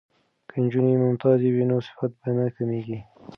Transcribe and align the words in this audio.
که 0.49 0.55
نجونې 0.63 0.93
ممتازې 1.05 1.49
وي 1.55 1.63
نو 1.69 1.77
صفت 1.87 2.11
به 2.21 2.29
نه 2.37 2.45
کمیږي. 2.55 2.99